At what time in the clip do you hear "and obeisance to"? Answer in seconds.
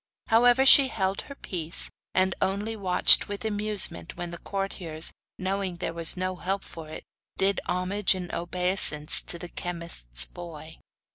8.15-9.37